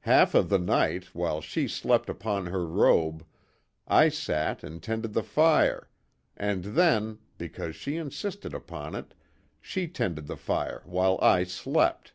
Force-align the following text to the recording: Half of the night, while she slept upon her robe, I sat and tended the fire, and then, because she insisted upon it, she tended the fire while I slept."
Half 0.00 0.34
of 0.34 0.50
the 0.50 0.58
night, 0.58 1.14
while 1.14 1.40
she 1.40 1.66
slept 1.66 2.10
upon 2.10 2.44
her 2.44 2.66
robe, 2.66 3.24
I 3.88 4.10
sat 4.10 4.62
and 4.62 4.82
tended 4.82 5.14
the 5.14 5.22
fire, 5.22 5.88
and 6.36 6.62
then, 6.62 7.20
because 7.38 7.74
she 7.74 7.96
insisted 7.96 8.52
upon 8.52 8.94
it, 8.94 9.14
she 9.62 9.88
tended 9.88 10.26
the 10.26 10.36
fire 10.36 10.82
while 10.84 11.18
I 11.22 11.44
slept." 11.44 12.12